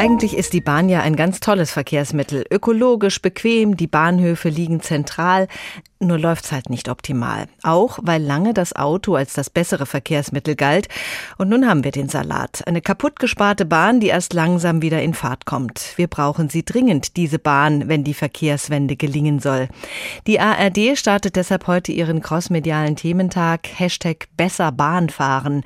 Eigentlich 0.00 0.34
ist 0.34 0.54
die 0.54 0.62
Bahn 0.62 0.88
ja 0.88 1.02
ein 1.02 1.14
ganz 1.14 1.40
tolles 1.40 1.72
Verkehrsmittel. 1.72 2.42
Ökologisch, 2.50 3.20
bequem, 3.20 3.76
die 3.76 3.86
Bahnhöfe 3.86 4.48
liegen 4.48 4.80
zentral. 4.80 5.46
Nur 6.02 6.18
läuft's 6.18 6.50
halt 6.50 6.70
nicht 6.70 6.88
optimal. 6.88 7.46
Auch 7.62 7.98
weil 8.00 8.22
lange 8.22 8.54
das 8.54 8.74
Auto 8.74 9.16
als 9.16 9.34
das 9.34 9.50
bessere 9.50 9.84
Verkehrsmittel 9.84 10.56
galt. 10.56 10.88
Und 11.36 11.50
nun 11.50 11.68
haben 11.68 11.84
wir 11.84 11.90
den 11.90 12.08
Salat. 12.08 12.66
Eine 12.66 12.80
kaputtgesparte 12.80 13.66
Bahn, 13.66 14.00
die 14.00 14.06
erst 14.06 14.32
langsam 14.32 14.80
wieder 14.80 15.02
in 15.02 15.12
Fahrt 15.12 15.44
kommt. 15.44 15.92
Wir 15.96 16.06
brauchen 16.06 16.48
sie 16.48 16.64
dringend, 16.64 17.18
diese 17.18 17.38
Bahn, 17.38 17.86
wenn 17.88 18.02
die 18.02 18.14
Verkehrswende 18.14 18.96
gelingen 18.96 19.40
soll. 19.40 19.68
Die 20.26 20.40
ARD 20.40 20.96
startet 20.96 21.36
deshalb 21.36 21.66
heute 21.66 21.92
ihren 21.92 22.22
crossmedialen 22.22 22.96
Thementag 22.96 23.68
Hashtag 23.78 24.28
besser 24.38 24.72
Bahn 24.72 25.10
fahren. 25.10 25.64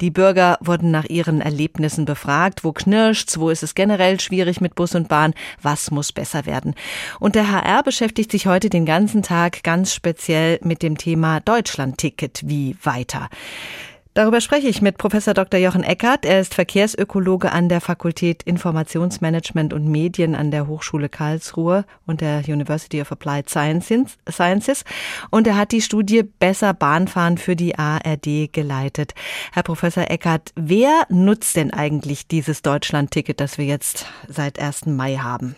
Die 0.00 0.10
Bürger 0.10 0.58
wurden 0.60 0.90
nach 0.90 1.04
ihren 1.04 1.40
Erlebnissen 1.40 2.06
befragt. 2.06 2.64
Wo 2.64 2.72
knirscht's? 2.72 3.38
Wo 3.38 3.50
ist 3.50 3.62
es 3.62 3.76
generell 3.76 4.18
schwierig 4.18 4.60
mit 4.60 4.74
Bus 4.74 4.96
und 4.96 5.06
Bahn? 5.06 5.32
Was 5.62 5.92
muss 5.92 6.10
besser 6.10 6.44
werden? 6.44 6.74
Und 7.20 7.36
der 7.36 7.52
HR 7.52 7.84
beschäftigt 7.84 8.32
sich 8.32 8.48
heute 8.48 8.68
den 8.68 8.84
ganzen 8.84 9.22
Tag 9.22 9.62
ganz 9.62 9.75
ganz 9.76 9.92
speziell 9.92 10.58
mit 10.62 10.82
dem 10.82 10.96
Thema 10.96 11.40
Deutschlandticket 11.40 12.40
wie 12.46 12.78
weiter. 12.82 13.28
Darüber 14.14 14.40
spreche 14.40 14.68
ich 14.68 14.80
mit 14.80 14.96
Professor 14.96 15.34
Dr. 15.34 15.60
Jochen 15.60 15.82
Eckert. 15.82 16.24
Er 16.24 16.40
ist 16.40 16.54
Verkehrsökologe 16.54 17.52
an 17.52 17.68
der 17.68 17.82
Fakultät 17.82 18.42
Informationsmanagement 18.44 19.74
und 19.74 19.86
Medien 19.86 20.34
an 20.34 20.50
der 20.50 20.66
Hochschule 20.66 21.10
Karlsruhe 21.10 21.84
und 22.06 22.22
der 22.22 22.38
University 22.48 23.02
of 23.02 23.12
Applied 23.12 23.50
Sciences. 23.50 24.84
Und 25.28 25.46
er 25.46 25.58
hat 25.58 25.72
die 25.72 25.82
Studie 25.82 26.22
Besser 26.22 26.72
Bahnfahren 26.72 27.36
für 27.36 27.54
die 27.54 27.78
ARD 27.78 28.50
geleitet. 28.50 29.12
Herr 29.52 29.62
Professor 29.62 30.10
Eckert, 30.10 30.52
wer 30.56 31.02
nutzt 31.10 31.54
denn 31.54 31.70
eigentlich 31.70 32.26
dieses 32.26 32.62
Deutschlandticket, 32.62 33.40
das 33.40 33.58
wir 33.58 33.66
jetzt 33.66 34.06
seit 34.26 34.58
1. 34.58 34.86
Mai 34.86 35.16
haben? 35.16 35.54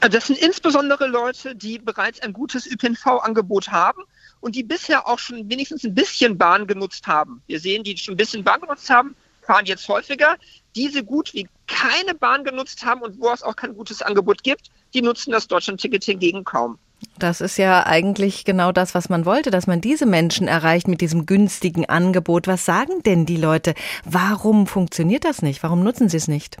Äh, 0.00 0.08
das 0.08 0.26
sind 0.26 0.38
insbesondere 0.38 1.06
Leute, 1.06 1.54
die 1.54 1.78
bereits 1.78 2.20
ein 2.20 2.32
gutes 2.32 2.66
ÖPNV-Angebot 2.66 3.68
haben 3.68 4.02
und 4.40 4.54
die 4.54 4.62
bisher 4.62 5.06
auch 5.08 5.18
schon 5.18 5.48
wenigstens 5.48 5.84
ein 5.84 5.94
bisschen 5.94 6.36
Bahn 6.38 6.66
genutzt 6.66 7.06
haben. 7.06 7.42
Wir 7.46 7.60
sehen, 7.60 7.84
die 7.84 7.96
schon 7.96 8.14
ein 8.14 8.18
bisschen 8.18 8.44
Bahn 8.44 8.60
genutzt 8.60 8.90
haben, 8.90 9.14
fahren 9.42 9.66
jetzt 9.66 9.88
häufiger. 9.88 10.36
Diese 10.74 11.04
gut 11.04 11.34
wie 11.34 11.48
keine 11.66 12.14
Bahn 12.14 12.44
genutzt 12.44 12.84
haben 12.84 13.02
und 13.02 13.20
wo 13.20 13.30
es 13.30 13.42
auch 13.42 13.56
kein 13.56 13.74
gutes 13.74 14.02
Angebot 14.02 14.42
gibt, 14.42 14.70
die 14.92 15.02
nutzen 15.02 15.32
das 15.32 15.48
Deutschland-Ticket 15.48 16.04
hingegen 16.04 16.44
kaum. 16.44 16.78
Das 17.18 17.40
ist 17.40 17.58
ja 17.58 17.84
eigentlich 17.86 18.44
genau 18.44 18.72
das, 18.72 18.94
was 18.94 19.08
man 19.08 19.24
wollte, 19.24 19.50
dass 19.50 19.66
man 19.66 19.80
diese 19.80 20.06
Menschen 20.06 20.48
erreicht 20.48 20.88
mit 20.88 21.00
diesem 21.00 21.26
günstigen 21.26 21.88
Angebot. 21.88 22.46
Was 22.46 22.64
sagen 22.64 23.02
denn 23.04 23.26
die 23.26 23.36
Leute? 23.36 23.74
Warum 24.04 24.66
funktioniert 24.66 25.24
das 25.24 25.42
nicht? 25.42 25.62
Warum 25.62 25.82
nutzen 25.82 26.08
sie 26.08 26.16
es 26.16 26.28
nicht? 26.28 26.56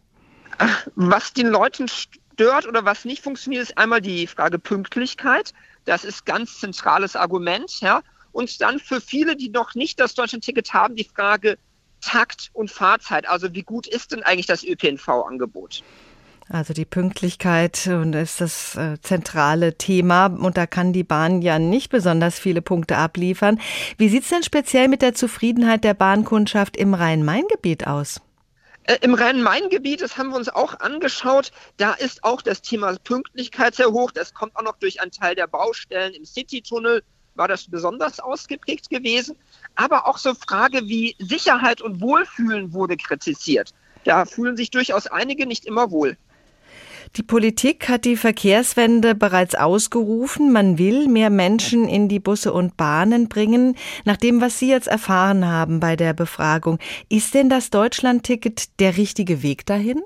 Was 0.94 1.32
den 1.32 1.48
Leuten 1.48 1.86
stört 2.34 2.66
oder 2.66 2.84
was 2.84 3.04
nicht 3.04 3.22
funktioniert, 3.22 3.62
ist 3.62 3.78
einmal 3.78 4.00
die 4.00 4.26
Frage 4.26 4.58
Pünktlichkeit. 4.58 5.52
Das 5.84 6.04
ist 6.04 6.26
ganz 6.26 6.58
zentrales 6.60 7.16
Argument. 7.16 7.80
Ja. 7.80 8.02
Und 8.32 8.60
dann 8.60 8.78
für 8.78 9.00
viele, 9.00 9.36
die 9.36 9.50
noch 9.50 9.74
nicht 9.74 10.00
das 10.00 10.14
Deutschland-Ticket 10.14 10.74
haben, 10.74 10.96
die 10.96 11.04
Frage 11.04 11.56
Takt 12.00 12.50
und 12.52 12.70
Fahrzeit. 12.70 13.28
Also 13.28 13.54
wie 13.54 13.62
gut 13.62 13.86
ist 13.86 14.12
denn 14.12 14.22
eigentlich 14.22 14.46
das 14.46 14.64
ÖPNV-Angebot? 14.64 15.82
Also 16.50 16.74
die 16.74 16.84
Pünktlichkeit 16.84 17.86
und 17.86 18.14
ist 18.14 18.42
das 18.42 18.76
äh, 18.76 19.00
zentrale 19.00 19.78
Thema 19.78 20.26
und 20.26 20.58
da 20.58 20.66
kann 20.66 20.92
die 20.92 21.02
Bahn 21.02 21.40
ja 21.40 21.58
nicht 21.58 21.88
besonders 21.90 22.38
viele 22.38 22.60
Punkte 22.60 22.98
abliefern. 22.98 23.58
Wie 23.96 24.10
sieht 24.10 24.24
es 24.24 24.28
denn 24.28 24.42
speziell 24.42 24.88
mit 24.88 25.00
der 25.00 25.14
Zufriedenheit 25.14 25.84
der 25.84 25.94
Bahnkundschaft 25.94 26.76
im 26.76 26.92
Rhein-Main-Gebiet 26.92 27.86
aus? 27.86 28.20
Äh, 28.84 28.98
Im 29.00 29.14
Rhein-Main-Gebiet, 29.14 30.02
das 30.02 30.18
haben 30.18 30.30
wir 30.30 30.36
uns 30.36 30.50
auch 30.50 30.78
angeschaut, 30.80 31.52
da 31.78 31.92
ist 31.94 32.22
auch 32.22 32.42
das 32.42 32.60
Thema 32.60 32.94
Pünktlichkeit 33.02 33.74
sehr 33.74 33.90
hoch. 33.90 34.10
Das 34.10 34.34
kommt 34.34 34.54
auch 34.56 34.62
noch 34.62 34.76
durch 34.76 35.00
einen 35.00 35.10
Teil 35.10 35.34
der 35.34 35.46
Baustellen 35.46 36.12
im 36.12 36.26
City-Tunnel, 36.26 37.02
war 37.34 37.48
das 37.48 37.68
besonders 37.68 38.20
ausgeprägt 38.20 38.90
gewesen. 38.90 39.36
Aber 39.74 40.06
auch 40.06 40.18
so 40.18 40.34
Frage 40.34 40.82
wie 40.82 41.16
Sicherheit 41.18 41.80
und 41.80 42.02
Wohlfühlen 42.02 42.74
wurde 42.74 42.96
kritisiert. 42.96 43.72
Da 44.04 44.26
fühlen 44.26 44.56
sich 44.56 44.70
durchaus 44.70 45.06
einige 45.06 45.46
nicht 45.46 45.64
immer 45.64 45.90
wohl. 45.90 46.18
Die 47.16 47.22
Politik 47.22 47.88
hat 47.88 48.06
die 48.06 48.16
Verkehrswende 48.16 49.14
bereits 49.14 49.54
ausgerufen. 49.54 50.50
Man 50.50 50.78
will 50.78 51.06
mehr 51.06 51.30
Menschen 51.30 51.88
in 51.88 52.08
die 52.08 52.18
Busse 52.18 52.52
und 52.52 52.76
Bahnen 52.76 53.28
bringen. 53.28 53.76
Nach 54.04 54.16
dem, 54.16 54.40
was 54.40 54.58
Sie 54.58 54.68
jetzt 54.68 54.88
erfahren 54.88 55.46
haben 55.46 55.78
bei 55.78 55.94
der 55.94 56.12
Befragung, 56.12 56.80
ist 57.08 57.34
denn 57.34 57.48
das 57.48 57.70
Deutschlandticket 57.70 58.80
der 58.80 58.96
richtige 58.96 59.44
Weg 59.44 59.64
dahin? 59.64 60.02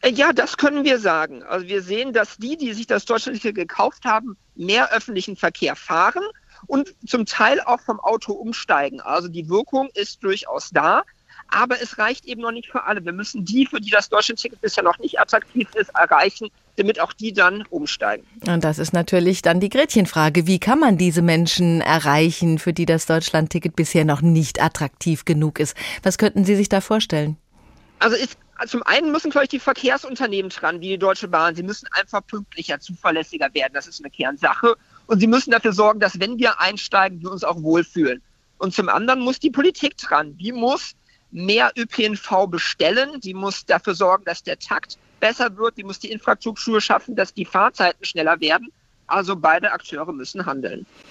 Äh, 0.00 0.12
ja, 0.12 0.32
das 0.32 0.56
können 0.56 0.84
wir 0.84 0.98
sagen. 0.98 1.42
Also 1.42 1.68
wir 1.68 1.82
sehen, 1.82 2.14
dass 2.14 2.38
die, 2.38 2.56
die 2.56 2.72
sich 2.72 2.86
das 2.86 3.04
Deutschlandticket 3.04 3.54
gekauft 3.54 4.06
haben, 4.06 4.38
mehr 4.54 4.94
öffentlichen 4.94 5.36
Verkehr 5.36 5.76
fahren 5.76 6.22
und 6.66 6.94
zum 7.06 7.26
Teil 7.26 7.60
auch 7.60 7.80
vom 7.80 8.00
Auto 8.00 8.32
umsteigen. 8.32 9.02
Also 9.02 9.28
die 9.28 9.50
Wirkung 9.50 9.90
ist 9.92 10.24
durchaus 10.24 10.70
da. 10.70 11.02
Aber 11.50 11.80
es 11.82 11.98
reicht 11.98 12.26
eben 12.26 12.42
noch 12.42 12.52
nicht 12.52 12.70
für 12.70 12.84
alle. 12.84 13.04
Wir 13.04 13.12
müssen 13.12 13.44
die, 13.44 13.66
für 13.66 13.80
die 13.80 13.90
das 13.90 14.08
Deutschland-Ticket 14.08 14.60
bisher 14.60 14.84
noch 14.84 14.98
nicht 14.98 15.18
attraktiv 15.18 15.68
ist, 15.74 15.90
erreichen, 15.94 16.48
damit 16.76 17.00
auch 17.00 17.12
die 17.12 17.32
dann 17.32 17.64
umsteigen. 17.70 18.24
Und 18.46 18.64
das 18.64 18.78
ist 18.78 18.92
natürlich 18.92 19.42
dann 19.42 19.60
die 19.60 19.68
Gretchenfrage. 19.68 20.46
Wie 20.46 20.58
kann 20.58 20.78
man 20.78 20.96
diese 20.96 21.22
Menschen 21.22 21.80
erreichen, 21.80 22.58
für 22.58 22.72
die 22.72 22.86
das 22.86 23.06
Deutschland-Ticket 23.06 23.74
bisher 23.76 24.04
noch 24.04 24.22
nicht 24.22 24.62
attraktiv 24.62 25.24
genug 25.24 25.58
ist? 25.58 25.76
Was 26.02 26.18
könnten 26.18 26.44
Sie 26.44 26.54
sich 26.54 26.68
da 26.68 26.80
vorstellen? 26.80 27.36
Also 27.98 28.16
ist 28.16 28.38
zum 28.66 28.82
einen 28.82 29.10
müssen, 29.10 29.30
glaube 29.30 29.44
ich, 29.44 29.50
die 29.50 29.58
Verkehrsunternehmen 29.58 30.50
dran, 30.50 30.80
wie 30.80 30.88
die 30.88 30.98
Deutsche 30.98 31.28
Bahn. 31.28 31.54
Sie 31.54 31.62
müssen 31.62 31.88
einfach 31.92 32.26
pünktlicher, 32.26 32.78
zuverlässiger 32.78 33.48
werden. 33.54 33.72
Das 33.72 33.86
ist 33.86 34.00
eine 34.00 34.10
Kernsache. 34.10 34.76
Und 35.06 35.20
sie 35.20 35.26
müssen 35.26 35.50
dafür 35.50 35.72
sorgen, 35.72 36.00
dass 36.00 36.20
wenn 36.20 36.38
wir 36.38 36.60
einsteigen, 36.60 37.22
wir 37.22 37.30
uns 37.30 37.42
auch 37.42 37.62
wohlfühlen. 37.62 38.22
Und 38.58 38.74
zum 38.74 38.88
anderen 38.90 39.20
muss 39.20 39.38
die 39.38 39.50
Politik 39.50 39.96
dran. 39.96 40.36
Die 40.36 40.52
muss 40.52 40.92
mehr 41.30 41.72
ÖPNV 41.76 42.46
bestellen. 42.48 43.20
Die 43.20 43.34
muss 43.34 43.64
dafür 43.64 43.94
sorgen, 43.94 44.24
dass 44.24 44.42
der 44.42 44.58
Takt 44.58 44.98
besser 45.20 45.56
wird. 45.56 45.76
Die 45.76 45.84
muss 45.84 45.98
die 45.98 46.10
Infrastruktur 46.10 46.80
schaffen, 46.80 47.16
dass 47.16 47.34
die 47.34 47.44
Fahrzeiten 47.44 48.04
schneller 48.04 48.40
werden. 48.40 48.72
Also 49.06 49.36
beide 49.36 49.72
Akteure 49.72 50.12
müssen 50.12 50.46
handeln. 50.46 50.86